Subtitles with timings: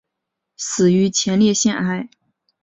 [0.57, 2.09] 死于前列腺癌。